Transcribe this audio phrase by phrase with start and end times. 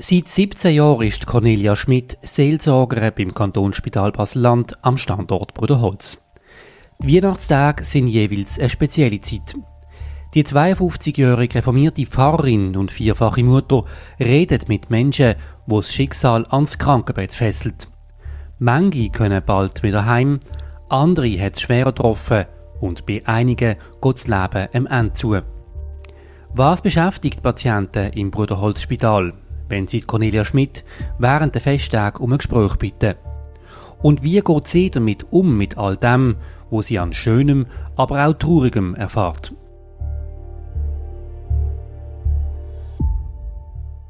[0.00, 6.22] Seit 17 Jahren ist Cornelia Schmidt Seelsorgerin beim Kantonsspital Basel-Land am Standort Bruderholz.
[7.00, 9.56] Die Weihnachtstage sind jeweils eine spezielle Zeit.
[10.34, 13.86] Die 52-jährige reformierte Pfarrerin und vierfache Mutter
[14.20, 15.34] redet mit Menschen,
[15.66, 17.88] wo das Schicksal ans Krankenbett fesselt.
[18.60, 20.38] Manche können bald wieder heim,
[20.88, 22.44] andere hat es schwer getroffen
[22.80, 25.40] und bei einigen geht das Leben am Ende zu.
[26.54, 29.32] Was beschäftigt Patienten im Bruderholzspital?
[29.68, 30.84] Wenn sie Cornelia Schmidt
[31.18, 33.14] während der Festtag um ein Gespräch bitten.
[34.02, 36.36] Und wie geht sie damit um mit all dem,
[36.70, 39.52] wo sie an Schönem, aber auch Traurigem erfahrt?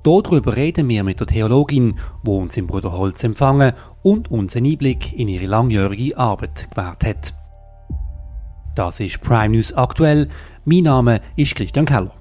[0.03, 3.73] Darüber reden wir mit der Theologin, wo uns im Bruderholz empfangen
[4.03, 7.35] und uns einen Einblick in ihre langjährige Arbeit gewährt hat.
[8.75, 10.29] Das ist Prime News aktuell.
[10.65, 12.18] Mein Name ist Christian Keller.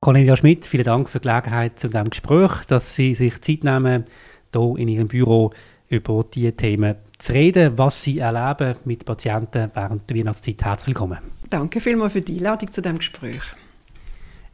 [0.00, 4.04] Cornelia Schmidt, vielen Dank für die Gelegenheit zu diesem Gespräch, dass Sie sich Zeit nehmen,
[4.52, 5.50] hier in Ihrem Büro
[5.88, 10.62] über diese Themen zu reden, was Sie erleben mit Patienten während der Weihnachtszeit.
[10.62, 11.18] Herzlich willkommen.
[11.50, 13.42] Danke vielmals für die Einladung zu diesem Gespräch.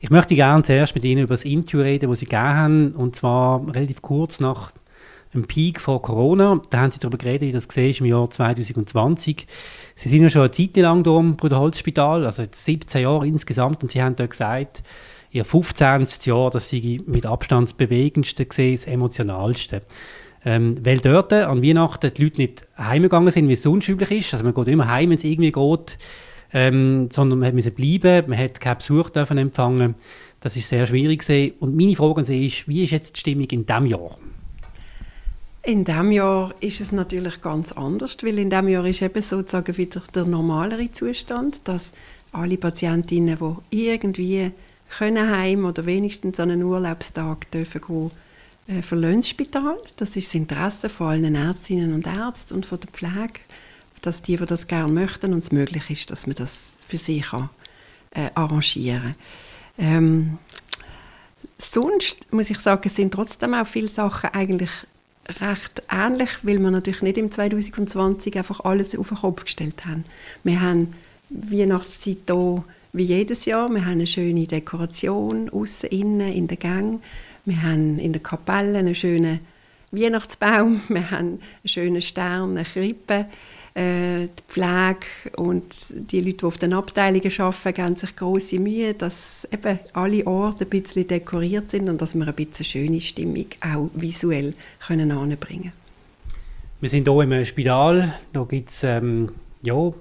[0.01, 3.15] Ich möchte gerne zuerst mit Ihnen über das Interview reden, das Sie gegeben haben, und
[3.15, 4.73] zwar relativ kurz nach
[5.35, 6.63] dem Peak von Corona.
[6.71, 9.47] Da haben Sie darüber geredet, wie das gesehen ist im Jahr 2020.
[9.95, 13.93] Sie sind ja schon eine Zeit lang hier im Bruderholzspital, also 17 Jahre insgesamt, und
[13.93, 14.83] Sie haben dort gesagt,
[15.35, 16.07] ihr 15.
[16.25, 19.83] Jahr, das sei mit Abstand das bewegendste gesehen, das emotionalste.
[20.45, 24.33] Ähm, weil dort an Weihnachten die Leute nicht heimgegangen sind, wie es sonst üblich ist.
[24.33, 25.99] Also man geht immer heim, wenn es irgendwie geht,
[26.53, 29.97] ähm, sondern man musste bleiben, man hat keinen Besuch dürfen empfangen.
[30.41, 31.55] Das ist sehr schwierig gewesen.
[31.59, 34.19] Und meine Frage an Sie ist, wie ist jetzt die Stimmung in diesem Jahr?
[35.65, 39.77] In diesem Jahr ist es natürlich ganz anders, weil in diesem Jahr ist eben sozusagen
[39.79, 41.93] wieder der normalere Zustand, dass
[42.33, 43.39] alle Patientinnen,
[43.73, 44.53] die irgendwie
[44.99, 48.11] können heim oder wenigstens an einen Urlaubstag dürfen gehen,
[48.69, 49.93] äh, verlassen das.
[49.97, 53.41] Das ist das Interesse von allen Ärztinnen und Ärzten und von der Pflege,
[54.03, 57.21] dass die, die das gerne möchten und es möglich ist, dass man das für sie
[57.21, 57.51] kann,
[58.13, 59.15] äh, arrangieren
[59.79, 60.39] ähm,
[61.59, 64.71] Sonst muss ich sagen, sind trotzdem auch viele Sachen eigentlich
[65.41, 70.05] recht ähnlich, weil wir natürlich nicht im 2020 einfach alles auf den Kopf gestellt haben.
[70.43, 70.95] Wir haben
[71.31, 72.65] Weihnachtszeit hier
[72.95, 73.69] wie jedes Jahr.
[73.69, 77.03] Wir haben eine schöne Dekoration außen innen in der Gang.
[77.45, 79.41] Wir haben in der Kapelle einen schönen
[79.91, 80.81] Weihnachtsbaum.
[80.89, 83.27] Wir haben einen schönen Stern, eine Krippe.
[83.75, 85.07] Äh, die Pflege
[85.37, 90.25] und die Leute, die auf den Abteilungen arbeiten, geben sich große Mühe, dass eben alle
[90.29, 94.55] Orte ein bisschen dekoriert sind und dass wir ein bisschen schöne Stimmung auch visuell
[94.87, 95.73] können anbringen
[96.81, 98.15] Wir sind hier im Spital.
[98.33, 99.33] Da gibt es ähm,
[99.63, 99.93] ja,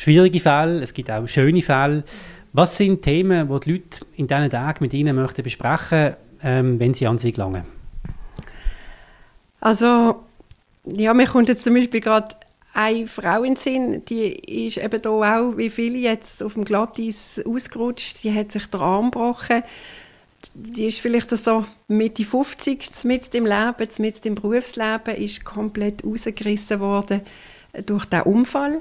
[0.00, 2.04] schwierige Fälle, es gibt auch schöne Fälle.
[2.52, 6.94] Was sind Themen, die die Leute in diesen Tagen mit Ihnen möchten besprechen ähm, wenn
[6.94, 7.64] sie an Sie gelangen?
[9.60, 10.22] Also,
[10.84, 12.34] ja, mir kommt jetzt zum Beispiel gerade
[12.72, 16.64] eine Frau in den Sinn, die ist eben hier auch, wie viele jetzt, auf dem
[16.64, 18.22] Glatteis ausgerutscht.
[18.22, 19.62] Die hat sich den Arm gebrochen.
[20.54, 26.80] Die ist vielleicht so Mitte 50, mit im Leben, mit im Berufsleben, ist komplett rausgerissen
[26.80, 27.20] worden
[27.84, 28.80] durch den Unfall.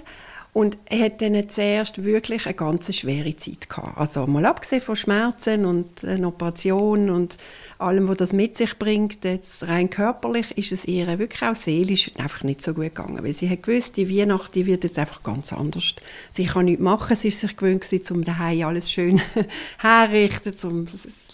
[0.51, 3.97] Und er hat dann zuerst wirklich eine ganz schwere Zeit gehabt.
[3.97, 7.37] Also mal abgesehen von Schmerzen und einer Operation und
[7.77, 12.11] allem, was das mit sich bringt, jetzt rein körperlich, ist es ihr wirklich auch seelisch
[12.17, 13.23] einfach nicht so gut gegangen.
[13.23, 15.93] Weil sie hat gewusst, die Weihnacht die wird jetzt einfach ganz anders.
[16.31, 19.21] Sie kann nichts machen, sie ist sich gewöhnt gewesen, um daheim alles schön
[19.77, 20.87] herrichten, zum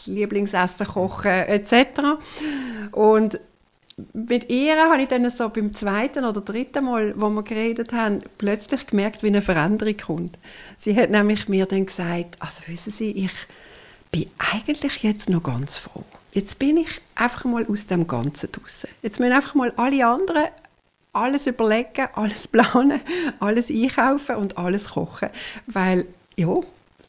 [0.05, 2.19] Lieblingsessen kochen etc.
[2.91, 3.39] Und
[4.13, 8.21] mit ihr habe ich dann so beim zweiten oder dritten Mal, wo wir geredet haben,
[8.37, 10.37] plötzlich gemerkt, wie eine Veränderung kommt.
[10.77, 13.31] Sie hat nämlich mir dann gesagt, also wissen Sie, ich
[14.11, 16.03] bin eigentlich jetzt noch ganz froh.
[16.33, 18.89] Jetzt bin ich einfach mal aus dem Ganzen draußen.
[19.01, 20.47] Jetzt müssen einfach mal alle anderen
[21.13, 22.99] alles überlegen, alles planen,
[23.39, 25.29] alles einkaufen und alles kochen,
[25.67, 26.05] weil
[26.35, 26.59] ja,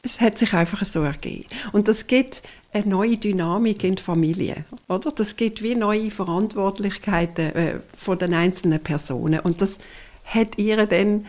[0.01, 1.45] es hat sich einfach so ergeben.
[1.73, 2.41] Und das gibt
[2.77, 5.11] eine neue Dynamik in der Familie, oder?
[5.11, 9.77] Das gibt wie neue Verantwortlichkeiten äh, von den einzelnen Personen und das
[10.25, 11.25] hat ihr dann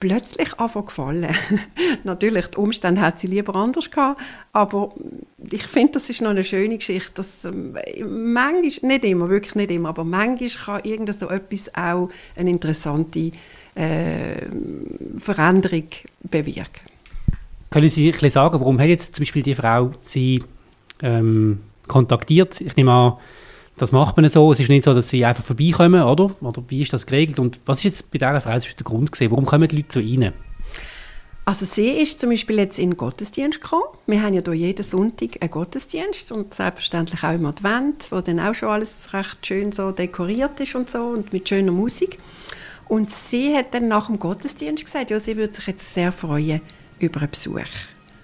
[0.00, 1.28] plötzlich einfach gefallen.
[2.04, 4.20] Natürlich, die Umstände hat sie lieber anders gehabt,
[4.52, 4.92] aber
[5.50, 7.76] ich finde, das ist noch eine schöne Geschichte, dass ähm,
[8.32, 13.32] manchmal, nicht immer, wirklich nicht immer, aber manchmal kann irgend so etwas auch eine interessante
[13.74, 14.46] äh,
[15.18, 15.88] Veränderung
[16.22, 16.90] bewirken.
[17.68, 20.42] Können Sie ein sagen, warum hat jetzt zum Beispiel die Frau Sie
[21.02, 22.60] ähm, kontaktiert?
[22.60, 23.12] Ich nehme an,
[23.76, 24.52] das macht man so.
[24.52, 26.30] Es ist nicht so, dass sie einfach vorbeikommen, oder?
[26.42, 27.38] Oder wie ist das geregelt?
[27.38, 29.30] Und was ist jetzt bei dieser Frau der Grund gewesen?
[29.30, 30.32] Warum kommen die Leute zu Ihnen?
[31.46, 33.82] Also sie ist zum Beispiel jetzt in den Gottesdienst gekommen.
[34.06, 38.38] Wir haben ja hier jeden Sonntag einen Gottesdienst und selbstverständlich auch im Advent, wo dann
[38.38, 42.18] auch schon alles recht schön so dekoriert ist und so und mit schöner Musik.
[42.86, 46.60] Und sie hat dann nach dem Gottesdienst gesagt, ja, sie würde sich jetzt sehr freuen
[46.98, 47.60] über einen Besuch.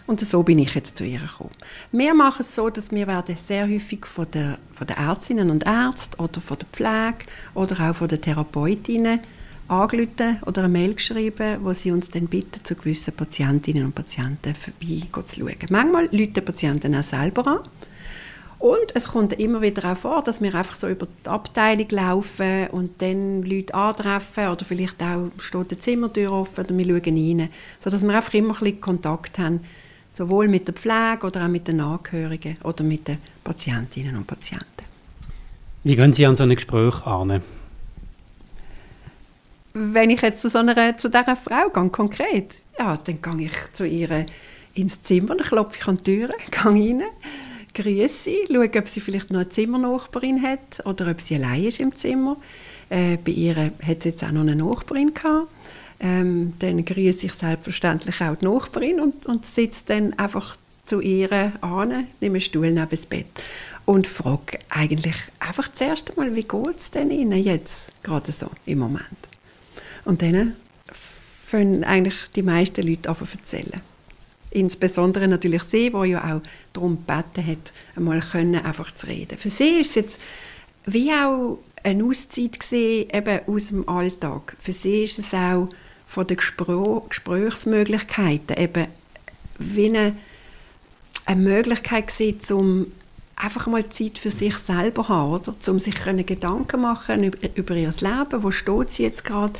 [0.06, 1.50] Und so bin ich jetzt zu ihr gekommen.
[1.90, 5.66] Wir machen es so, dass wir werden sehr häufig von, der, von den Ärztinnen und
[5.66, 9.20] Ärzten oder von der Pflege oder auch von den Therapeutinnen
[9.68, 14.54] angerufen oder eine Mail geschrieben, wo sie uns dann bitten, zu gewissen Patientinnen und Patienten
[14.54, 15.56] vorbei zu schauen.
[15.70, 17.58] Manchmal rufen Patienten auch selber an.
[18.58, 22.68] Und es kommt immer wieder auch vor, dass wir einfach so über die Abteilung laufen
[22.68, 27.02] und dann Leute antreffen oder vielleicht auch steht die Zimmertür offen oder wir schauen
[27.38, 27.48] rein,
[27.80, 29.60] sodass wir einfach immer ein bisschen Kontakt haben,
[30.16, 34.64] sowohl mit der Pflege oder auch mit den Angehörigen oder mit den Patientinnen und Patienten.
[35.84, 37.42] Wie gehen Sie an so ein Gespräch an?
[39.76, 43.74] wenn ich jetzt zu, so einer, zu dieser Frau gehe, konkret, ja, dann gehe ich
[43.74, 44.24] zu ihr
[44.74, 47.02] ins Zimmer, dann klopfe ich an die Tür, gehe rein,
[47.74, 51.80] grüße sie, schaue, ob sie vielleicht noch eine Zimmernachbarin hat oder ob sie allein ist
[51.80, 52.38] im Zimmer.
[52.88, 55.48] Äh, bei ihr hat sie jetzt auch noch eine Nachbarin gehabt.
[56.00, 61.52] Ähm, dann grüße ich selbstverständlich auch die Nachbarin und, und sitze dann einfach zu ihr
[61.62, 63.26] an, nehme einen Stuhl neben das Bett
[63.86, 68.50] und frage eigentlich einfach das erste Mal, wie geht es denn Ihnen jetzt gerade so
[68.66, 69.06] im Moment?
[70.04, 70.54] Und dann
[71.46, 73.80] fangen eigentlich die meisten Leute an zu erzählen.
[74.50, 76.40] Insbesondere natürlich sie, die ja auch
[76.72, 79.38] darum gebeten hat, einmal können, einfach zu reden.
[79.38, 80.20] Für sie ist es jetzt
[80.86, 84.56] wie auch eine Auszeit gesehen, eben aus dem Alltag.
[84.58, 85.68] Für sie ist es auch
[86.06, 88.86] von den Gespr Gesprächsmöglichkeiten eben
[89.58, 90.16] wie eine,
[91.24, 92.86] eine Möglichkeit gesehen, um
[93.36, 95.54] einfach mal Zeit für sich selber zu haben, oder?
[95.68, 99.54] um sich Gedanken machen über, ihr Leben, wo steht sie jetzt gerade,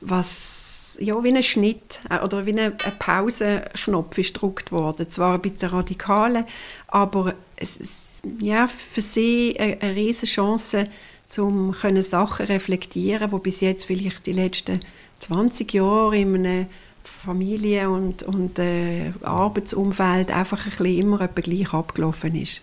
[0.00, 5.08] was ja, wie ein Schnitt äh, oder wie ein Pausenknopf ist gedrückt worden.
[5.08, 6.44] Zwar ein bisschen radikal,
[6.88, 7.92] aber es ist
[8.40, 10.88] ja, für sie eine, eine riesige Chance,
[11.36, 14.80] um Sachen reflektieren, die bis jetzt vielleicht die letzten
[15.20, 16.66] 20 Jahre in einem
[17.04, 22.60] Familie- und, und äh, Arbeitsumfeld einfach ein bisschen immer etwa gleich abgelaufen ist.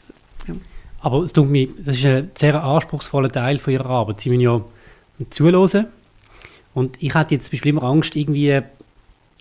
[0.47, 0.55] Ja.
[1.01, 4.21] Aber es tut mir, das ist ein sehr anspruchsvoller Teil von Ihrer Arbeit.
[4.21, 4.61] Sie müssen ja
[5.29, 5.87] zuhören,
[6.73, 8.59] und ich hatte jetzt zum Beispiel immer Angst, irgendwie,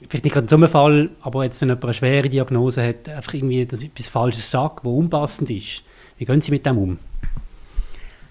[0.08, 3.08] vielleicht nicht gerade in so einem Fall, aber jetzt, wenn jemand eine schwere Diagnose hat,
[3.08, 5.82] einfach irgendwie dass etwas Falsches sagt, wo unpassend ist.
[6.16, 6.98] Wie gehen Sie mit dem um?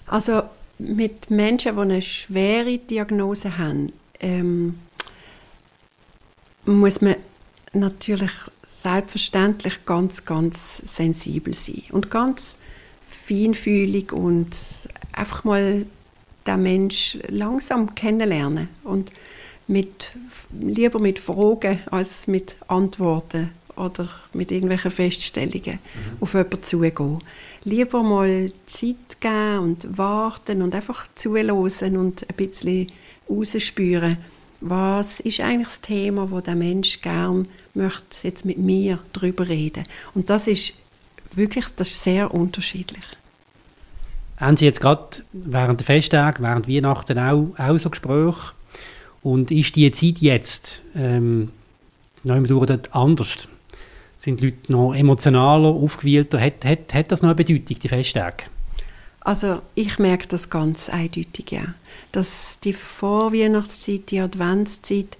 [0.07, 0.43] Also
[0.79, 3.91] mit Menschen, die eine schwere Diagnose haben,
[4.23, 4.79] ähm,
[6.65, 7.15] muss man
[7.73, 8.31] natürlich
[8.67, 12.57] selbstverständlich ganz, ganz sensibel sein und ganz
[13.07, 14.57] feinfühlig und
[15.11, 15.85] einfach mal
[16.47, 19.11] den Mensch langsam kennenlernen und
[19.67, 20.11] mit,
[20.59, 26.17] lieber mit Fragen als mit Antworten oder mit irgendwelchen Feststellungen mhm.
[26.19, 27.19] auf jemanden zugehen.
[27.63, 32.91] Lieber mal Zeit geben und warten und einfach zuhören und ein bisschen
[33.29, 34.17] rausspüren,
[34.61, 39.83] was ist eigentlich das Thema, wo der Mensch gern möchte jetzt mit mir darüber reden.
[40.13, 40.73] Und das ist
[41.33, 43.03] wirklich, das ist sehr unterschiedlich.
[44.37, 48.53] Haben Sie jetzt gerade während der Festtage, während Weihnachten auch, auch so Gespräche?
[49.21, 51.51] Und ist die Zeit jetzt ähm,
[52.23, 53.47] noch immer anders?
[54.17, 56.39] Sind die Leute noch emotionaler, aufgewühlter?
[56.39, 58.45] Hat, hat, hat das noch eine Bedeutung, die Festtage?
[59.23, 61.73] Also ich merke das ganz eindeutig, ja.
[62.11, 65.17] Dass die Vorweihnachtszeit, die Adventszeit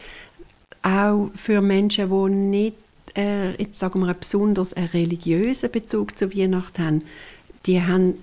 [0.82, 2.76] auch für Menschen, die nicht
[3.16, 7.04] äh, jetzt sagen wir, besonders einen religiösen Bezug zur Weihnacht haben,
[7.66, 8.16] die haben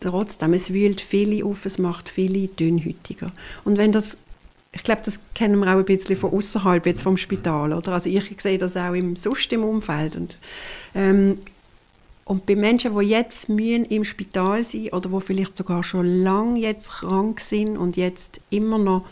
[0.00, 3.32] trotzdem, es wühlt viele auf, es macht viele dünnhütiger.
[3.64, 4.18] Und wenn das
[4.72, 7.92] ich glaube, das kennen wir auch ein bisschen von außerhalb jetzt vom Spital, oder?
[7.92, 10.36] Also ich sehe das auch im sonst im Umfeld und
[10.94, 11.38] ähm,
[12.26, 16.58] und bei Menschen, die jetzt mühen im Spital sind oder wo vielleicht sogar schon lange
[16.58, 19.06] jetzt krank sind und jetzt immer noch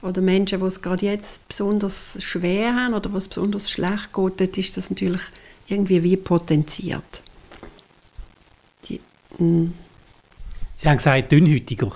[0.00, 4.58] oder Menschen, die es gerade jetzt besonders schwer haben oder was besonders schlecht geht, dort
[4.58, 5.20] ist das natürlich
[5.68, 7.22] irgendwie wie potenziert.
[8.88, 9.00] Die,
[9.36, 9.74] hm.
[10.76, 11.88] Sie haben gesagt, dünnhütiger.
[11.88, 11.92] Ja.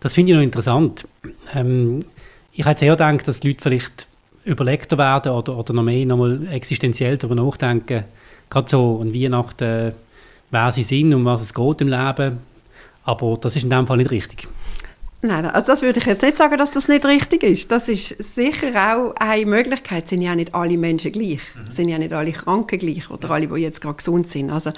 [0.00, 1.06] Das finde ich noch interessant.
[1.54, 2.04] Ähm,
[2.52, 4.08] ich hätte sehr gedacht, dass die Leute vielleicht
[4.44, 8.04] überlegter werden oder, oder noch mehr nochmal existenziell darüber nachdenken,
[8.50, 9.92] gerade so an Weihnachten,
[10.50, 12.38] wer sie sind und was es geht im Leben.
[13.04, 14.48] Aber das ist in dem Fall nicht richtig.
[15.24, 17.70] Nein, also das würde ich jetzt nicht sagen, dass das nicht richtig ist.
[17.70, 20.04] Das ist sicher auch eine Möglichkeit.
[20.04, 21.40] Es sind ja nicht alle Menschen gleich.
[21.54, 21.64] Mhm.
[21.68, 24.50] Es sind ja nicht alle Kranken gleich oder alle, die jetzt gerade gesund sind.
[24.50, 24.72] Also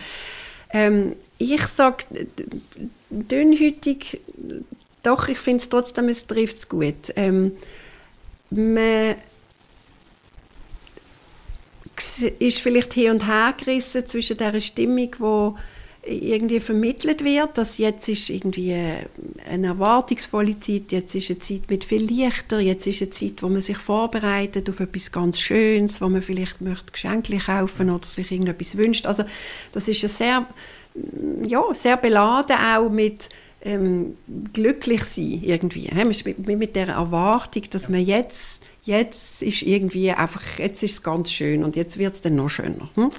[0.71, 2.05] ähm, ich sage,
[3.09, 4.21] dünnhütig,
[5.03, 7.13] doch, ich finde es trotzdem, es trifft es gut.
[7.17, 7.53] Ähm,
[8.51, 9.15] man,
[12.39, 15.57] ist vielleicht hier und her gerissen zwischen der Stimmung, wo
[16.07, 18.75] irgendwie vermittelt wird, dass jetzt ist irgendwie
[19.49, 23.49] eine erwartungsvolle Zeit, jetzt ist eine Zeit mit viel Lichter, jetzt ist eine Zeit, wo
[23.49, 28.31] man sich vorbereitet auf etwas ganz Schönes, wo man vielleicht möchte Geschenke kaufen oder sich
[28.31, 29.07] irgendetwas wünscht.
[29.07, 29.25] Also
[29.73, 30.47] das ist ja sehr,
[31.47, 33.31] ja, sehr beladen auch mit
[33.65, 34.17] ähm,
[34.53, 35.91] glücklich sein irgendwie.
[35.95, 41.33] Mit, mit der Erwartung, dass man jetzt, jetzt ist irgendwie einfach, jetzt ist es ganz
[41.33, 42.89] schön und jetzt wird es dann noch schöner.
[42.95, 43.11] Hm?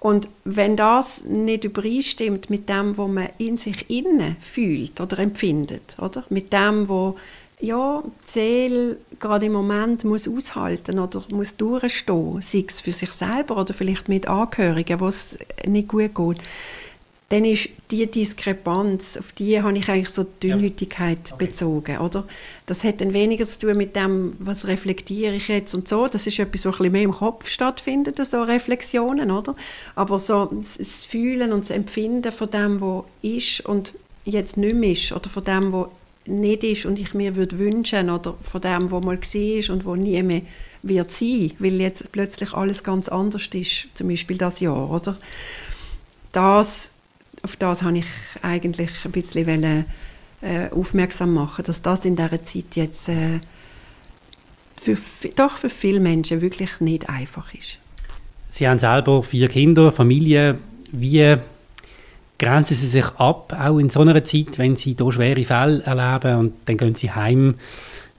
[0.00, 5.96] Und wenn das nicht übereinstimmt mit dem, was man in sich innen fühlt oder empfindet,
[5.98, 6.24] oder?
[6.30, 7.16] Mit dem, wo
[7.60, 13.10] ja, die Seele gerade im Moment muss aushalten oder muss durchstehen, sei es für sich
[13.10, 16.38] selber oder vielleicht mit Angehörigen, wo es nicht gut geht,
[17.30, 21.34] dann ist die Diskrepanz, auf die habe ich eigentlich so die Dünnhütigkeit ja.
[21.34, 21.46] okay.
[21.46, 22.26] bezogen, oder?
[22.64, 26.06] Das hat dann weniger zu tun mit dem, was reflektiere ich jetzt und so.
[26.06, 29.54] Das ist etwas, was ein bisschen mehr im Kopf stattfindet, so Reflexionen, oder?
[29.94, 33.92] Aber so das Fühlen und das Empfinden von dem, was ist und
[34.24, 35.88] jetzt nicht mehr ist, oder von dem, was
[36.24, 39.96] nicht ist und ich mir würde wünschen, oder von dem, was mal war und wo
[39.96, 40.42] nie mehr
[40.82, 45.18] wird sein, weil jetzt plötzlich alles ganz anders ist, zum Beispiel das Jahr, oder?
[46.32, 46.90] Das
[47.42, 48.06] auf das habe ich
[48.42, 49.84] eigentlich ein bisschen wollen,
[50.40, 53.40] äh, aufmerksam machen, dass das in dieser Zeit jetzt äh,
[54.80, 54.96] für,
[55.34, 57.78] doch für viele Menschen wirklich nicht einfach ist.
[58.48, 60.58] Sie haben selber vier Kinder, Familie.
[60.92, 61.36] Wie
[62.38, 66.38] grenzen Sie sich ab, auch in so einer Zeit, wenn Sie hier schwere Fälle erleben
[66.38, 67.56] und dann gehen Sie heim?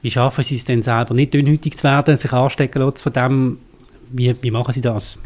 [0.01, 3.59] Wie schaffen Sie es denn selber, nicht dünnhütig zu werden, sich anstecken lassen von dem?
[4.11, 5.17] Wie, wie machen Sie das?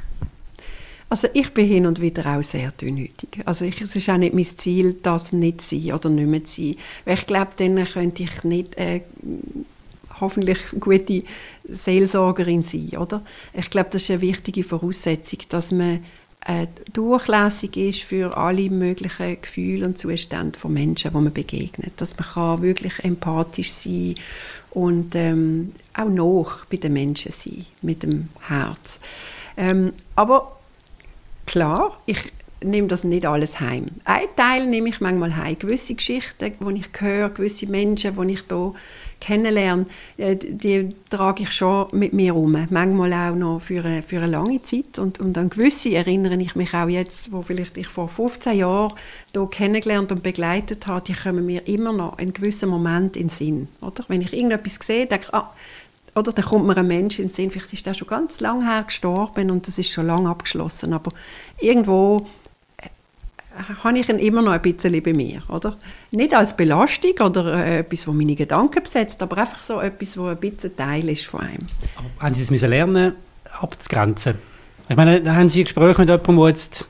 [1.13, 3.43] Also ich bin hin und wieder auch sehr dünnhütig.
[3.46, 6.43] Also ich, es ist auch nicht mein Ziel, das nicht zu sein oder nicht mehr
[6.43, 6.75] zu sein.
[7.05, 9.01] Weil ich glaube, dann könnte ich nicht äh,
[10.20, 11.22] hoffentlich gute
[11.70, 13.22] Seelsorgerin sein, oder?
[13.53, 16.03] Ich glaube, das ist eine wichtige Voraussetzung, dass man
[16.48, 21.93] äh, durchlässig ist für alle möglichen Gefühle und Zustände von Menschen, die man begegnet.
[21.98, 24.15] Dass man kann wirklich empathisch sein
[24.72, 28.98] und ähm, auch noch bei den Menschen sein, mit dem Herz.
[29.55, 30.58] Ähm, aber
[31.45, 32.31] klar, ich
[32.63, 33.88] nehme das nicht alles heim.
[34.05, 35.57] Ein Teil nehme ich manchmal heim.
[35.59, 38.73] Gewisse Geschichten, die ich höre, gewisse Menschen, die ich hier
[39.19, 39.85] kennenlerne,
[40.17, 42.57] äh, die trage ich schon mit mir um.
[42.69, 45.00] Manchmal auch noch für eine, für eine lange Zeit.
[45.00, 48.93] Und, und an gewisse erinnere ich mich auch jetzt, wo vielleicht ich vor 15 Jahren
[49.31, 53.29] hier kennengelernt und begleitet habe, die kommen mir immer noch in gewissen Moment in den
[53.29, 53.67] Sinn.
[53.81, 54.03] Oder?
[54.07, 55.53] Wenn ich irgendetwas sehe, denke ich, ah,
[56.15, 58.65] oder da kommt mir ein Mensch in den Sinn, vielleicht ist der schon ganz lange
[58.65, 61.12] her gestorben und das ist schon lange abgeschlossen, aber
[61.60, 62.27] irgendwo
[62.77, 62.88] äh,
[63.84, 65.75] habe ich ihn immer noch ein bisschen bei mir, oder?
[66.12, 70.25] Nicht als Belastung oder äh, etwas, das meine Gedanken besetzt, aber einfach so etwas, das
[70.25, 71.67] ein bisschen Teil ist von einem.
[71.96, 73.13] Aber haben Sie es müssen lernen,
[73.60, 74.36] abzugrenzen?
[74.89, 76.88] Ich meine, haben Sie ein Gespräch mit jemandem, der jetzt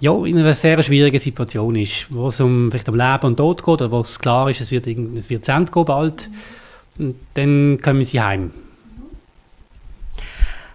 [0.00, 3.58] ja, in einer sehr schwierigen Situation ist, wo es um vielleicht um Leben und Tod
[3.58, 6.28] geht, oder wo es klar ist, es wird, es wird zu Ende gehen bald.
[6.28, 6.61] Mhm
[6.98, 8.52] und dann kommen sie heim.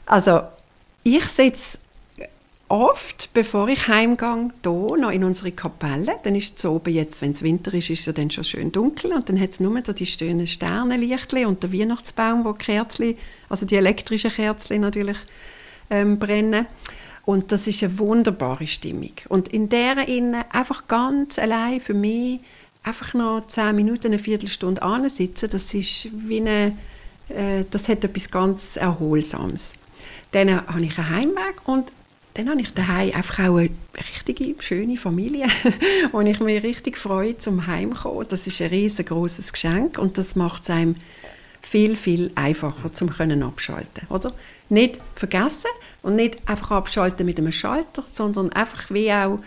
[0.06, 0.42] Also
[1.04, 1.78] ich sitze
[2.70, 6.16] oft, bevor ich heimgehe, hier noch in unsere Kapelle.
[6.24, 9.14] Dann ist es oben jetzt, wenn es Winter ist, ist es dann schon schön dunkel
[9.14, 13.16] und dann hat es nur so die schönen Sternenlichtchen und der Weihnachtsbaum, wo die Kerzen,
[13.50, 15.18] also die elektrischen Kerzen natürlich
[15.90, 16.66] ähm, brennen.
[17.26, 19.12] Und das ist eine wunderbare Stimmung.
[19.28, 22.40] Und in der innen einfach ganz allein für mich
[22.84, 26.78] einfach noch zehn Minuten, eine Viertelstunde ansitzen, das ist wie eine,
[27.30, 29.74] äh, das hat etwas ganz Erholsames.
[30.32, 31.92] Dann habe ich einen Heimweg und
[32.38, 33.72] dann habe ich daheim einfach auch eine
[34.14, 35.48] richtige, schöne Familie,
[36.12, 38.28] wo ich mich richtig freue, zum Heimkommen.
[38.30, 40.96] Das ist ein riesengroßes Geschenk und das macht es einem
[41.62, 44.34] viel, viel einfacher zum können abschalten, oder?
[44.70, 45.72] Nicht vergessen
[46.04, 49.40] und nicht einfach abschalten mit einem Schalter, sondern einfach wie auch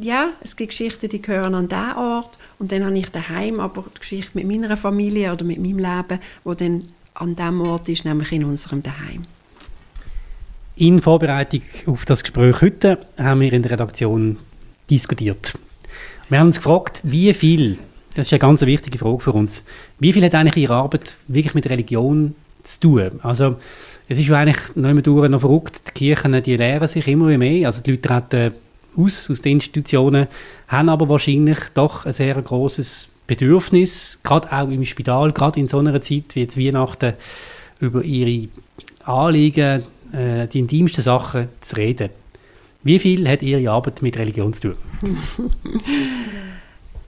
[0.00, 3.84] ja, es gibt Geschichten, die gehören an diesen Ort und dann habe ich daheim aber
[3.94, 6.82] die Geschichte mit meiner Familie oder mit meinem Leben, wo dann
[7.14, 9.22] an diesem Ort ist, nämlich in unserem Daheim.
[10.76, 14.38] In Vorbereitung auf das Gespräch heute haben wir in der Redaktion
[14.90, 15.52] diskutiert.
[16.28, 17.78] Wir haben uns gefragt, wie viel,
[18.14, 19.64] das ist eine ganz wichtige Frage für uns,
[20.00, 23.20] wie viel hat eigentlich Ihre Arbeit wirklich mit Religion zu tun?
[23.22, 23.56] Also
[24.08, 27.66] es ist ja eigentlich noch immer noch verrückt, die Kirchen die lehren sich immer mehr,
[27.66, 28.54] also die Leute treten
[28.96, 30.26] aus, aus den Institutionen,
[30.68, 35.78] haben aber wahrscheinlich doch ein sehr großes Bedürfnis, gerade auch im Spital, gerade in so
[35.78, 37.14] einer Zeit wie jetzt Weihnachten,
[37.80, 38.48] über ihre
[39.04, 39.82] Anliegen,
[40.12, 42.10] äh, die intimsten Sachen zu reden.
[42.82, 44.76] Wie viel hat Ihre Arbeit mit Religion zu tun?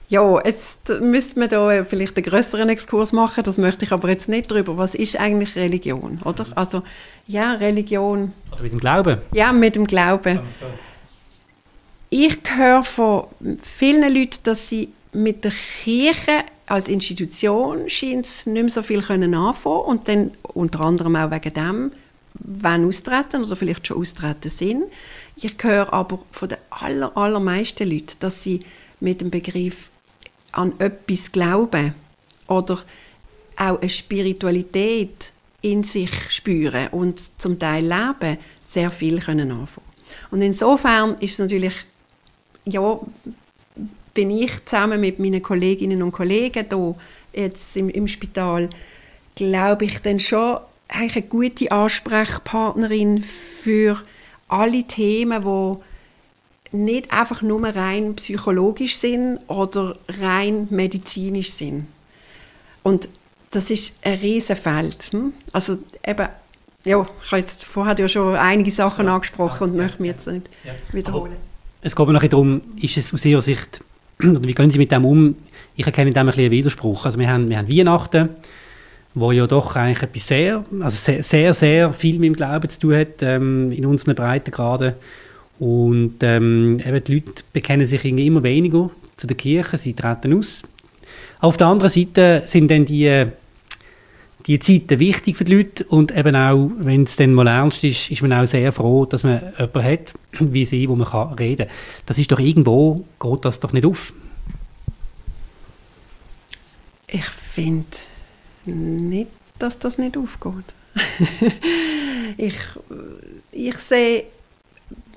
[0.09, 4.29] Ja, jetzt müsste man da vielleicht einen größeren Exkurs machen, das möchte ich aber jetzt
[4.29, 4.77] nicht drüber.
[4.77, 6.45] Was ist eigentlich Religion, oder?
[6.55, 6.83] Also,
[7.27, 8.31] ja, Religion.
[8.53, 9.17] Oder mit dem Glauben?
[9.33, 10.39] Ja, mit dem Glauben.
[12.09, 13.25] Ich höre von
[13.61, 19.33] vielen Leuten, dass sie mit der Kirche als Institution scheint nicht mehr so viel können
[19.33, 21.91] anfangen und dann unter anderem auch wegen dem
[22.39, 24.83] wenn austreten oder vielleicht schon austreten sind.
[25.35, 28.61] Ich höre aber von den aller, allermeisten Leuten, dass sie
[28.99, 29.89] mit dem Begriff
[30.51, 31.93] an etwas glauben
[32.47, 32.79] oder
[33.57, 39.87] auch eine Spiritualität in sich spüren und zum Teil leben, sehr viel können anfangen.
[40.31, 41.73] Und insofern ist es natürlich,
[42.71, 42.99] ja,
[44.13, 46.95] bin ich zusammen mit meinen Kolleginnen und Kollegen hier
[47.33, 48.69] jetzt im, im Spital,
[49.35, 50.57] glaube ich dann schon
[50.87, 54.01] eigentlich eine gute Ansprechpartnerin für
[54.47, 61.87] alle Themen, die nicht einfach nur rein psychologisch sind oder rein medizinisch sind.
[62.83, 63.09] Und
[63.51, 65.09] das ist ein riesen Feld.
[65.11, 65.33] Hm?
[65.53, 66.27] Also eben,
[66.83, 70.27] ja, ich habe jetzt vorher ja schon einige Sachen ja, angesprochen und möchte mich jetzt
[70.27, 70.49] nicht
[70.91, 71.33] wiederholen.
[71.33, 71.56] Aber
[71.87, 73.81] es geht mir nachher darum, ist es aus Ihrer Sicht,
[74.21, 75.35] oder wie gehen Sie mit dem um?
[75.75, 77.05] Ich erkenne dem ein bisschen einen Widerspruch.
[77.05, 78.29] Also wir haben, wir haben Weihnachten,
[79.13, 82.79] wo ja doch eigentlich etwas sehr, also sehr, sehr, sehr viel mit dem Glauben zu
[82.81, 84.93] tun hat ähm, in unseren Breitengraden.
[85.59, 90.63] Und ähm, eben die Leute bekennen sich immer weniger zu der Kirche, sie treten aus.
[91.39, 93.25] Auf der anderen Seite sind dann die,
[94.47, 98.09] die Zeiten wichtig für die Leute und eben auch, wenn es dann mal ernst ist,
[98.09, 101.67] ist man auch sehr froh, dass man jemanden hat, wie sie, wo man kann reden
[101.67, 101.75] kann.
[102.05, 104.13] Das ist doch irgendwo, geht das doch nicht auf?
[107.09, 107.85] Ich finde
[108.65, 110.53] nicht, dass das nicht aufgeht.
[112.37, 112.55] ich,
[113.51, 114.25] ich sehe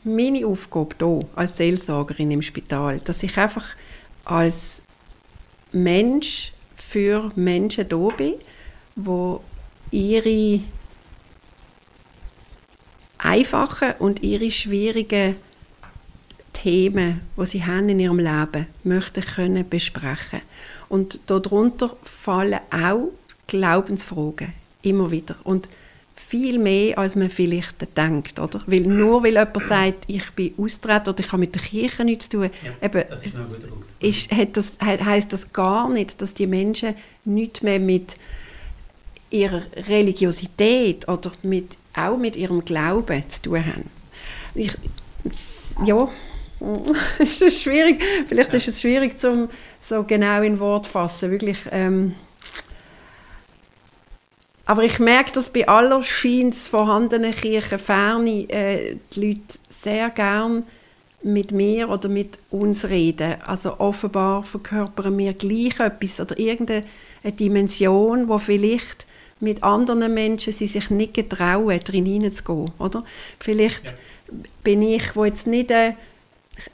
[0.02, 3.64] meine Aufgabe hier als Seelsorgerin im Spital, dass ich einfach
[4.25, 4.82] als
[5.72, 8.34] Mensch für Menschen da bin,
[8.97, 9.42] wo
[9.90, 10.61] ihre
[13.18, 15.37] einfachen und ihre schwierigen
[16.52, 20.41] Themen, die sie haben in ihrem Leben, möchten können besprechen.
[20.88, 23.10] Und darunter fallen auch
[23.47, 24.52] Glaubensfragen.
[24.82, 25.36] Immer wieder.
[25.45, 25.69] Und
[26.14, 28.62] viel mehr, als man vielleicht denkt, oder?
[28.67, 32.28] Weil nur weil jemand sagt, ich bin austreten oder ich habe mit der Kirche nichts
[32.28, 33.34] zu tun, ja, eben, das ist,
[33.99, 38.17] ist hat das, heisst das gar nicht, dass die Menschen nichts mehr mit
[39.30, 43.90] ihrer Religiosität oder mit, auch mit ihrem Glauben zu tun haben.
[44.54, 44.73] Ich,
[45.84, 46.08] ja,
[47.19, 48.02] ist es schwierig.
[48.28, 48.56] Vielleicht ja.
[48.56, 49.49] ist es schwierig, zum
[49.80, 51.30] so genau in Wort zu fassen.
[51.30, 52.14] Wirklich, ähm,
[54.66, 60.64] aber ich merke, dass bei aller scheins vorhandenen Kirchenferne äh, die Leute sehr gern
[61.23, 63.34] mit mir oder mit uns reden.
[63.45, 66.84] Also offenbar verkörpern wir gleich etwas oder irgendeine
[67.25, 69.06] Dimension, wo vielleicht
[69.40, 73.04] mit anderen Menschen sie sich nicht getrauen, drin hineinzugehen, oder?
[73.38, 73.92] Vielleicht ja.
[74.62, 75.94] bin ich, wo jetzt nicht, äh,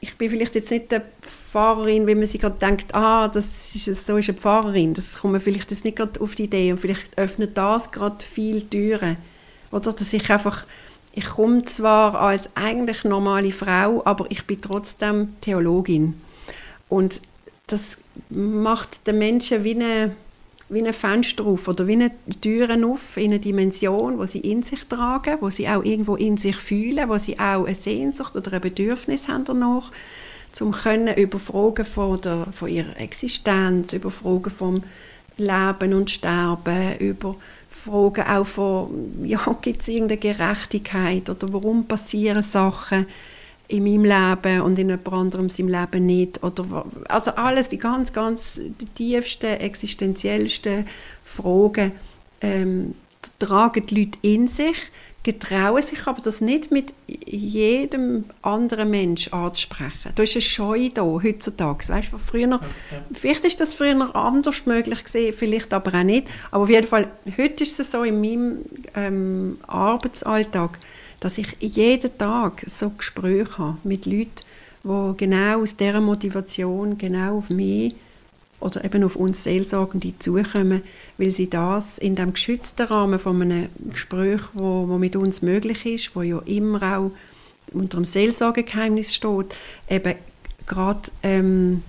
[0.00, 4.06] ich bin vielleicht jetzt nicht der Pfarrerin, wenn man sich gerade denkt, ah, das ist,
[4.06, 6.78] so ist eine Pfarrerin, das kommt man vielleicht jetzt nicht gerade auf die Idee und
[6.78, 9.16] vielleicht öffnet das gerade viele Türen.
[9.70, 10.64] Oder dass ich einfach,
[11.12, 16.20] ich komme zwar als eigentlich normale Frau, aber ich bin trotzdem Theologin.
[16.88, 17.20] Und
[17.66, 17.98] das
[18.30, 20.14] macht den Menschen wie eine,
[20.68, 24.62] wie ein Fenster auf oder wie eine Türen auf in eine Dimension, wo sie in
[24.62, 28.54] sich tragen, wo sie auch irgendwo in sich fühlen, wo sie auch eine Sehnsucht oder
[28.54, 29.92] ein Bedürfnis haben danach
[30.56, 34.82] zum können über Fragen von, der, von ihrer Existenz, über Fragen vom
[35.36, 37.36] Leben und Sterben, über
[37.70, 43.06] Fragen auch von, ja, gibt es irgendeine Gerechtigkeit oder warum passieren Sachen
[43.68, 48.12] in meinem Leben und in jemand anderem seinem Leben nicht oder also alles, die ganz,
[48.12, 50.86] ganz die tiefsten, existenziellsten
[51.24, 51.92] Fragen
[52.40, 52.94] ähm,
[53.38, 54.76] tragen die Leute in sich
[55.26, 60.12] getrauen sich aber das nicht mit jedem anderen Mensch anzusprechen.
[60.14, 61.88] Da ist eine Scheu da, heutzutage.
[61.88, 62.60] Weißt, du, früher, ja,
[63.12, 66.28] Vielleicht ist das früher anders möglich gewesen, vielleicht aber auch nicht.
[66.52, 68.58] Aber auf jeden Fall, heute ist es so in meinem
[68.94, 70.78] ähm, Arbeitsalltag,
[71.26, 74.30] dass ich jeden Tag so Gespräche habe mit Leuten,
[74.84, 77.96] die genau aus dieser Motivation genau auf mich
[78.60, 80.82] oder eben auf uns Seelsorgende zukommen,
[81.18, 85.84] weil sie das in dem geschützten Rahmen von einem Gespräch, wo, wo mit uns möglich
[85.84, 87.10] ist, wo ja immer auch
[87.72, 89.52] unter dem Seelsorgegeheimnis steht,
[89.90, 90.14] eben
[90.68, 91.82] gerade ähm,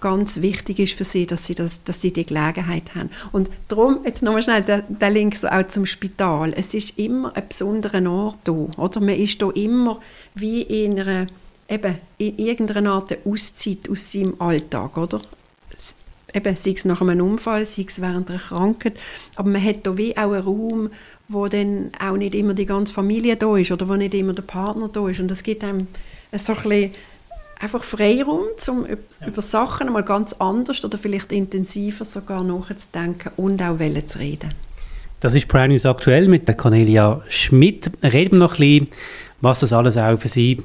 [0.00, 3.10] ganz wichtig ist für sie, dass sie, das, dass sie die Gelegenheit haben.
[3.32, 6.52] Und darum, jetzt nochmal schnell der, der Link so auch zum Spital.
[6.56, 9.00] Es ist immer ein besonderer Ort da, oder?
[9.00, 10.00] Man ist da immer
[10.34, 11.26] wie in einer,
[11.68, 15.20] eben, in irgendeiner Art Auszeit aus seinem Alltag, oder?
[16.34, 18.94] eben, sei es nach einem Unfall, sei es während einer Krankheit,
[19.36, 20.90] aber man hat da wie auch einen Raum,
[21.28, 24.42] wo dann auch nicht immer die ganze Familie da ist oder wo nicht immer der
[24.42, 25.86] Partner da ist und es gibt einem
[26.32, 26.90] so ein bisschen
[27.60, 29.26] einfach Freiraum, um ja.
[29.26, 34.54] über Sachen mal ganz anders oder vielleicht intensiver sogar nachzudenken und auch zu reden.
[35.20, 37.90] Das ist Prime News aktuell mit der Cornelia Schmidt.
[38.02, 38.88] Reden wir noch ein bisschen,
[39.40, 40.62] was das alles auch für Sie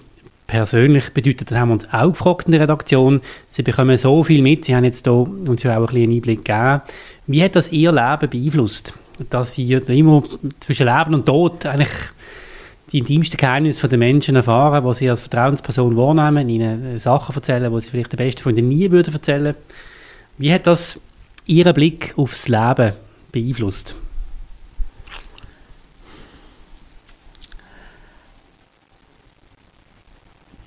[0.48, 1.52] persönlich bedeutet.
[1.52, 3.22] Das haben wir uns auch gefragt in der Redaktion.
[3.48, 4.66] Sie bekommen so viel mit.
[4.66, 6.82] Sie haben jetzt da uns ja auch ein bisschen einen Einblick gegeben.
[7.28, 8.94] Wie hat das Ihr Leben beeinflusst?
[9.30, 10.24] Dass Sie immer
[10.60, 11.90] zwischen Leben und Tod eigentlich
[12.92, 17.82] die intimsten Geheimnisse der Menschen erfahren, die sie als Vertrauensperson wahrnehmen, ihnen Sachen erzählen, die
[17.82, 19.56] sie vielleicht der Beste von ihnen nie würden erzählen.
[20.38, 21.00] Wie hat das
[21.46, 22.94] Ihren Blick aufs Leben
[23.32, 23.96] beeinflusst?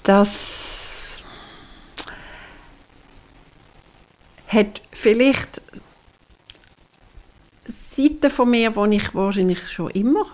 [0.02, 1.18] Das
[4.48, 5.62] hat vielleicht
[7.66, 10.26] Seiten von mir, die ich wahrscheinlich schon immer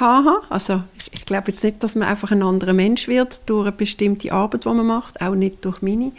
[0.00, 0.40] hatte.
[0.50, 3.76] Also ich, ich glaube jetzt nicht, dass man einfach ein anderer Mensch wird durch eine
[3.76, 6.12] bestimmte Arbeit, die man macht, auch nicht durch meine.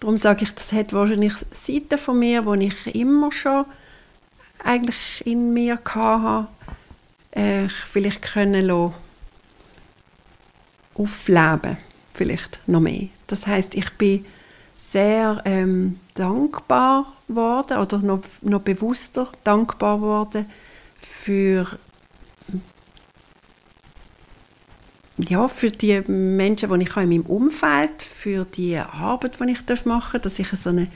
[0.00, 3.66] Darum sage ich, das hat wahrscheinlich Seiten von mir, die ich immer schon
[4.64, 6.48] eigentlich in mir hatte,
[7.32, 8.94] äh, vielleicht können lassen,
[10.94, 11.76] aufleben,
[12.14, 13.08] vielleicht noch mehr.
[13.26, 14.24] Das heißt, ich bin
[14.74, 20.46] sehr ähm, dankbar worden oder noch, noch bewusster dankbar worden
[20.98, 21.66] für
[25.28, 30.12] ja, für die Menschen, die ich in meinem Umfeld für die Arbeit, die ich machen
[30.12, 30.86] darf, dass ich so eine,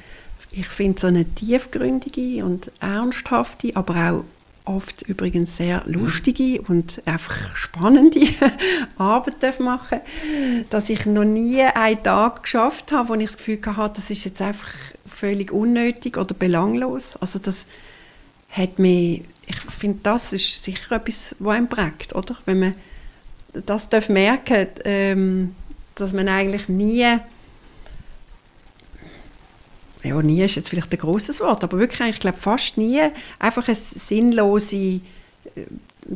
[0.53, 4.25] ich finde so eine tiefgründige und ernsthafte, aber auch
[4.67, 8.21] oft übrigens sehr lustige und einfach spannende
[8.99, 10.01] Arbeit machen
[10.71, 14.25] dass ich noch nie einen Tag geschafft habe, wo ich das Gefühl hatte, das ist
[14.25, 14.71] jetzt einfach
[15.07, 17.17] völlig unnötig oder belanglos.
[17.17, 17.67] Also das
[18.51, 22.37] hat mich, ich finde, das ist sicher etwas, was einen prägt, oder?
[22.47, 22.75] Wenn man
[23.67, 25.55] das darf merken, ähm,
[25.95, 27.19] dass man eigentlich nie
[30.05, 33.01] ja, nie ist jetzt vielleicht ein großes Wort, aber wirklich, ich glaube fast nie
[33.39, 35.01] einfach ein sinnlose äh,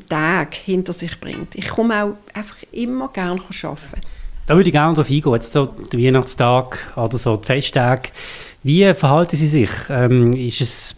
[0.08, 1.54] Tag hinter sich bringt.
[1.54, 4.00] Ich komme auch einfach immer gerne arbeiten.
[4.46, 8.10] Da würde ich gerne darauf eingehen, jetzt so der Weihnachtstag oder so die Festtage.
[8.62, 9.70] Wie verhalten Sie sich?
[9.88, 10.96] Ähm, ist es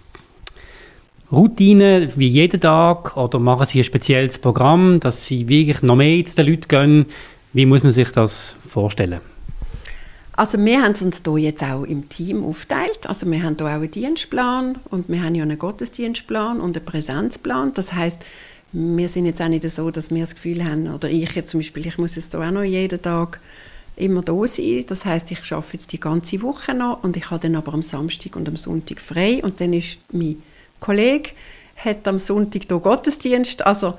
[1.33, 6.27] Routine wie jeden Tag oder machen Sie ein spezielles Programm, dass Sie wirklich noch mehr
[6.27, 7.07] zu den Leuten gehen?
[7.53, 9.21] Wie muss man sich das vorstellen?
[10.33, 13.07] Also wir haben uns hier jetzt auch im Team aufgeteilt.
[13.07, 16.85] Also wir haben hier auch einen Dienstplan und wir haben ja einen Gottesdienstplan und einen
[16.85, 17.75] Präsenzplan.
[17.75, 18.21] Das heißt,
[18.73, 21.61] wir sind jetzt auch nicht so, dass wir das Gefühl haben, oder ich jetzt zum
[21.61, 23.39] Beispiel, ich muss jetzt hier auch noch jeden Tag
[23.97, 24.85] immer da sein.
[24.89, 27.83] Das heißt, ich arbeite jetzt die ganze Woche noch und ich habe dann aber am
[27.83, 30.43] Samstag und am Sonntag frei und dann ist mein
[30.81, 31.31] Kollege
[31.77, 33.65] hat am Sonntag hier Gottesdienst.
[33.67, 33.95] Also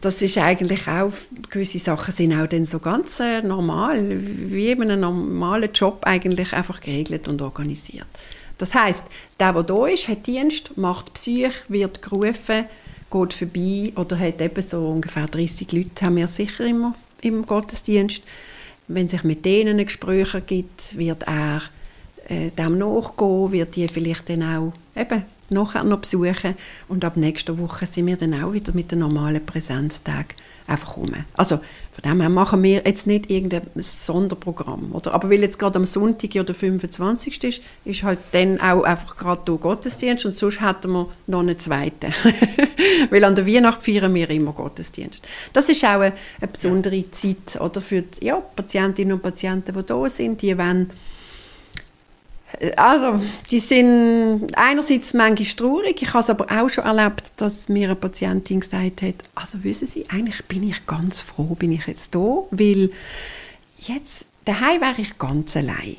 [0.00, 1.12] das ist eigentlich auch,
[1.50, 6.52] gewisse Sachen sind auch dann so ganz äh, normal, wie in einem normalen Job eigentlich
[6.52, 8.06] einfach geregelt und organisiert.
[8.58, 9.04] Das heißt,
[9.38, 12.64] der, der da ist, hat Dienst, macht Psych, wird gerufen,
[13.10, 18.22] geht vorbei oder hat eben so ungefähr 30 Leute, haben wir sicher immer im Gottesdienst.
[18.88, 21.62] Wenn sich mit denen ein Gespräch gibt, wird er
[22.28, 26.54] äh, dem nachgehen, wird die vielleicht dann auch eben nachher noch besuchen
[26.88, 30.34] und ab nächster Woche sind wir dann auch wieder mit den normalen Präsenztag
[30.68, 31.12] einfach rum.
[31.34, 31.60] Also
[31.92, 35.14] von dem her machen wir jetzt nicht irgendein Sonderprogramm, oder?
[35.14, 37.42] Aber weil jetzt gerade am Sonntag ja der 25.
[37.42, 41.58] ist, ist halt dann auch einfach gerade der Gottesdienst und sonst hätten wir noch einen
[41.58, 42.12] zweiten.
[43.10, 45.22] weil an der Weihnacht feiern wir immer Gottesdienst.
[45.52, 47.80] Das ist auch eine, eine besondere Zeit, oder?
[47.80, 50.90] Für die ja, Patientinnen und Patienten, die da sind, die wollen
[52.76, 56.02] also, die sind einerseits manchmal traurig.
[56.02, 59.86] Ich habe es aber auch schon erlebt, dass mir eine Patientin gesagt hat, also wissen
[59.86, 62.90] Sie, eigentlich bin ich ganz froh, bin ich jetzt da, weil
[63.78, 65.96] jetzt daheim wäre ich ganz allein.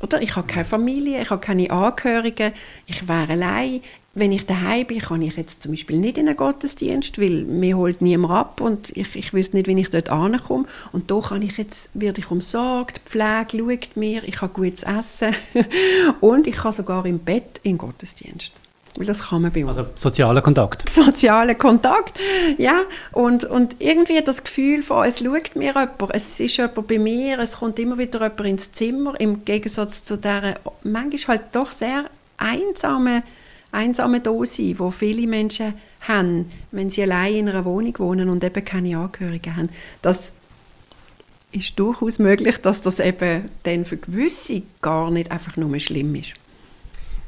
[0.00, 2.52] Oder ich habe keine Familie, ich habe keine Angehörigen,
[2.86, 3.80] ich wäre allein.
[4.14, 7.76] Wenn ich daheim bin, kann ich jetzt zum Beispiel nicht in einen Gottesdienst, weil mir
[7.76, 10.64] holt niemand ab und ich, ich wüsste nicht, wie ich dort ankomme.
[10.92, 15.34] Und da kann ich jetzt, werde ich umsorgt, Pflege schaut mir, ich habe gutes Essen
[16.20, 18.52] und ich kann sogar im Bett in den Gottesdienst.
[18.96, 19.76] Weil das kann man bei uns.
[19.76, 20.88] Also sozialer Kontakt.
[20.90, 22.18] Sozialer Kontakt,
[22.56, 22.82] ja.
[23.12, 27.38] Und, und irgendwie das Gefühl von, es schaut mir jemand, es ist jemand bei mir,
[27.38, 32.06] es kommt immer wieder jemand ins Zimmer, im Gegensatz zu dieser manchmal halt doch sehr
[32.38, 33.22] einsamen,
[33.72, 38.64] einsame Dose, wo viele Menschen haben, wenn sie allein in einer Wohnung wohnen und eben
[38.64, 39.68] keine Angehörigen haben.
[40.00, 40.32] Das
[41.52, 46.34] ist durchaus möglich, dass das eben dann für gewisse gar nicht einfach nur schlimm ist.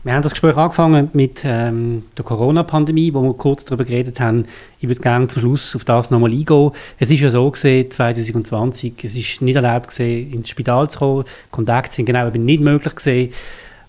[0.05, 4.47] Wir haben das Gespräch angefangen mit ähm, der Corona-Pandemie, wo wir kurz darüber geredet haben.
[4.79, 6.71] Ich würde gerne zum Schluss auf das nochmal eingehen.
[6.99, 11.25] Es ist ja so gesehen, 2020, es ist nicht erlaubt gesehen, ins Spital zu kommen.
[11.51, 13.33] Kontakte sind genau eben nicht möglich gesehen.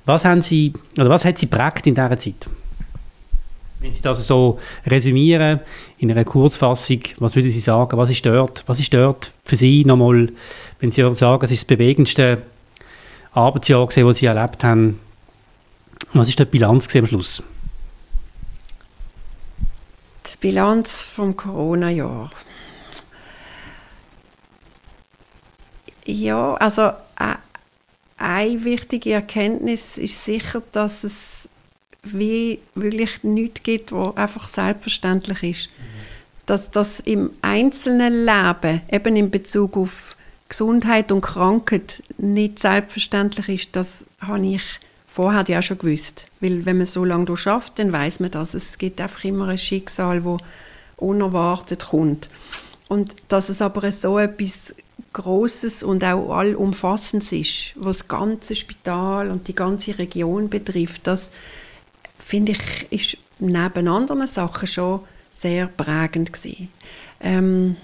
[0.06, 2.48] Was haben Sie, oder was hat Sie prägt in dieser Zeit?
[3.80, 5.60] Wenn Sie das so resümieren,
[6.00, 9.86] in einer Kurzfassung, was würden Sie sagen, was ist dort, was ist dort für Sie
[9.86, 10.30] nochmal,
[10.80, 12.39] wenn Sie sagen, es ist das bewegendste
[13.32, 15.00] Arbeitsjahr gesehen, das Sie erlebt haben,
[16.13, 17.43] was ist die Bilanz am Schluss?
[20.26, 22.30] Die Bilanz vom Corona-Jahr.
[26.06, 26.82] Ja, also
[27.19, 27.36] äh,
[28.17, 31.50] eine wichtige Erkenntnis ist sicher, dass es
[32.04, 35.69] wie wirklich nichts gibt, was einfach selbstverständlich ist.
[36.45, 40.15] Dass das im einzelnen Leben, eben in Bezug auf
[40.48, 44.63] Gesundheit und Krankheit, nicht selbstverständlich ist, das habe ich
[45.10, 46.28] vorher ja schon gewusst.
[46.39, 48.54] Weil wenn man so lange schafft, dann weiß man das.
[48.54, 50.38] Es gibt einfach immer ein Schicksal, wo
[50.98, 52.30] unerwartet kommt.
[52.88, 54.76] Und dass es aber so etwas
[55.13, 61.32] Großes und auch allumfassendes ist, was das ganze Spital und die ganze Region betrifft, das
[62.19, 66.69] finde ich, ist neben anderen Sachen schon sehr prägend gewesen.
[67.22, 67.78] Ähm,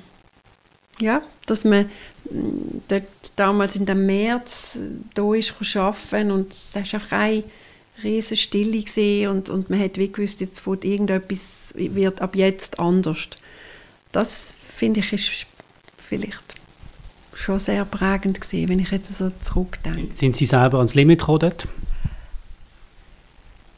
[1.00, 1.90] ja, dass man
[2.88, 3.04] dort
[3.36, 4.78] damals in dem März
[5.14, 7.44] da ist arbeiten und es war einfach eine
[8.04, 12.80] riesige Stille gesehen und, und man hat wie gewusst, jetzt wird irgendetwas wird ab jetzt
[12.80, 13.28] anders.
[14.12, 15.46] Das finde ich ist
[15.98, 16.56] vielleicht
[17.34, 20.14] schon sehr prägend gewesen, wenn ich jetzt so zurückdenke.
[20.14, 21.68] Sind Sie selber ans Limit gekommen dort?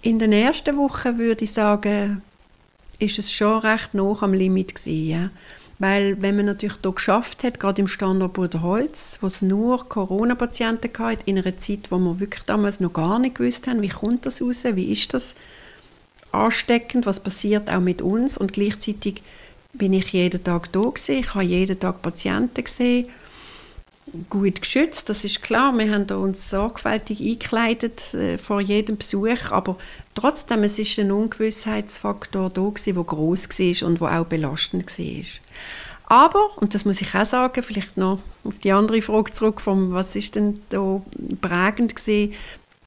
[0.01, 2.21] In den ersten Wochen würde ich sagen,
[2.99, 5.29] ist es schon recht noch am Limit gewesen, ja.
[5.79, 10.91] Weil wenn man natürlich hier geschafft hat, gerade im Standort Bruderholz, wo es nur Corona-Patienten
[10.91, 14.25] gab, in einer Zeit, wo wir wirklich damals noch gar nicht gewusst haben, wie kommt
[14.25, 15.35] das raus, wie ist das
[16.31, 18.37] ansteckend, was passiert auch mit uns.
[18.37, 19.21] Und gleichzeitig
[19.73, 23.07] bin ich jeden Tag gewesen, ich habe jeden Tag Patienten gesehen
[24.29, 25.77] gut geschützt, das ist klar.
[25.77, 29.77] Wir haben uns sorgfältig eingekleidet äh, vor jedem Besuch, aber
[30.15, 35.25] trotzdem, es ist ein Ungewissheitsfaktor da gewesen, der groß war und der auch belastend war.
[36.09, 39.91] Aber, und das muss ich auch sagen, vielleicht noch auf die andere Frage zurück, vom,
[39.91, 41.01] was ist denn da
[41.41, 42.33] prägend gewesen,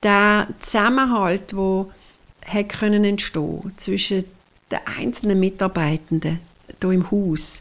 [0.03, 1.87] der Zusammenhalt, der
[2.47, 4.25] hat können entstehen zwischen
[4.71, 6.41] den einzelnen Mitarbeitenden
[6.81, 7.61] hier im Haus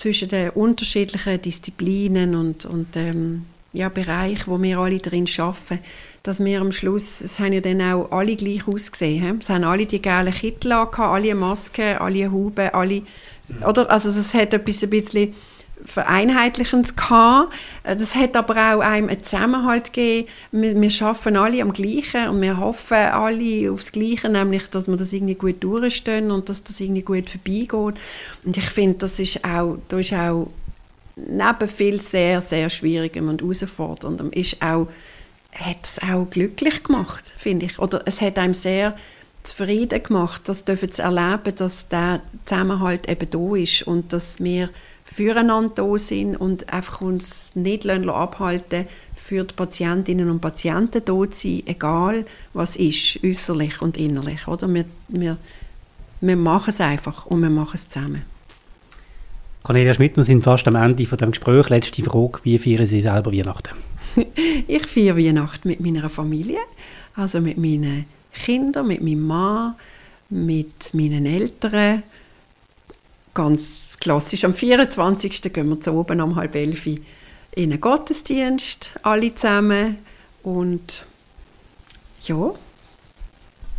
[0.00, 5.78] zwischen den unterschiedlichen Disziplinen und, und ähm, ja, Bereichen, wo wir alle drin arbeiten,
[6.22, 9.38] dass wir am Schluss, es haben ja dann auch alle gleich ausgesehen, he?
[9.38, 13.02] es haben alle die gelben Kittel angehabt, alle eine Maske, alle Haube, alle,
[13.66, 13.90] oder?
[13.90, 15.34] Also es hat etwas ein bisschen
[15.84, 17.52] Vereinheitlichens gehabt.
[17.84, 20.28] Äh, das hat aber auch einem einen Zusammenhalt gegeben.
[20.52, 24.96] Wir, wir arbeiten alle am Gleichen und wir hoffen alle aufs Gleiche, nämlich, dass wir
[24.96, 28.00] das irgendwie gut durchstehen und dass das irgendwie gut vorbeigeht.
[28.44, 30.50] Und ich finde, das ist auch, da ist auch
[31.16, 34.88] neben viel sehr, sehr Schwierigem und Herausforderndem ist auch,
[35.52, 37.78] hat es auch glücklich gemacht, finde ich.
[37.78, 38.96] Oder es hat einem sehr
[39.42, 44.70] zufrieden gemacht, das dürfen zu erleben, dass der Zusammenhalt eben da ist und dass wir
[45.20, 51.30] füreinander da sind und einfach uns nicht abhalten für die Patientinnen und Patienten da zu
[51.30, 54.48] sein, egal was ist, äußerlich und innerlich.
[54.48, 54.72] Oder?
[54.72, 55.36] Wir, wir,
[56.22, 58.22] wir machen es einfach und wir machen es zusammen.
[59.62, 61.68] Cornelia Schmidt, wir sind fast am Ende von dem Gespräch.
[61.68, 63.74] Letzte Frage, wie feiern Sie selber Weihnachten?
[64.66, 66.60] ich feiere Weihnachten mit meiner Familie,
[67.14, 69.74] also mit meinen Kindern, mit meinem Mann,
[70.30, 72.04] mit meinen Eltern,
[73.34, 74.44] ganz klassisch.
[74.44, 75.52] Am 24.
[75.52, 77.04] gehen wir zu oben um halb elf in
[77.56, 79.98] einen Gottesdienst, alle zusammen.
[80.42, 81.04] Und
[82.24, 82.52] ja.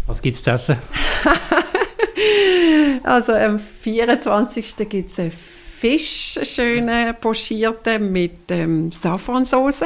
[0.07, 0.77] Was gibt es zu essen?
[3.03, 4.75] also am 24.
[4.89, 9.85] gibt es einen Fisch, einen schönen pochierten mit ähm, Safransauce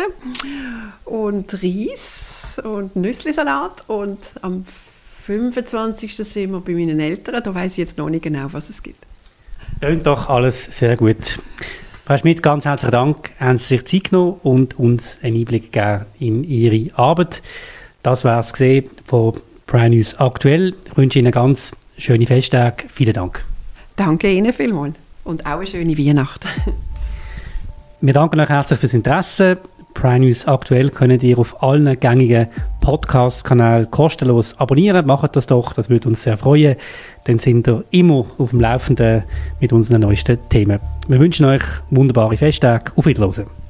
[1.05, 3.87] und Reis und Nüsslisalat.
[3.87, 4.65] Und am
[5.23, 6.15] 25.
[6.15, 7.41] sind wir bei meinen Eltern.
[7.41, 9.04] Da weiß ich jetzt noch nicht genau, was es gibt.
[9.85, 11.39] Tönt doch alles sehr gut.
[12.07, 16.05] Frau Schmidt, ganz herzlichen Dank, haben Sie sich Zeit genommen und uns einen Einblick gegeben
[16.17, 17.43] in Ihre Arbeit.
[18.01, 19.33] Das war es gesehen von
[19.67, 20.73] Prime News aktuell.
[20.87, 22.85] Ich wünsche Ihnen ganz schöne Festtage.
[22.87, 23.45] Vielen Dank.
[23.95, 26.43] Danke Ihnen vielmals und auch eine schöne Weihnacht.
[28.01, 29.59] Wir danken euch herzlich fürs Interesse.
[29.95, 32.47] Prime News aktuell könnt ihr auf allen gängigen
[32.81, 35.07] Podcast-Kanälen kostenlos abonnieren.
[35.07, 36.75] Macht das doch, das würde uns sehr freuen.
[37.23, 39.23] Dann sind ihr immer auf dem Laufenden
[39.59, 40.79] mit unseren neuesten Themen.
[41.07, 42.91] Wir wünschen euch wunderbare Festtage.
[42.95, 43.64] Auf Wiedersehen.